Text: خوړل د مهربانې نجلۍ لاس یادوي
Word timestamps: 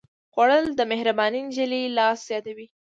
خوړل 0.33 0.65
د 0.77 0.81
مهربانې 0.91 1.39
نجلۍ 1.47 1.83
لاس 1.97 2.21
یادوي 2.33 2.67